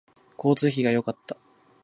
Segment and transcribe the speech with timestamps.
[0.35, 1.37] 交通費が良かった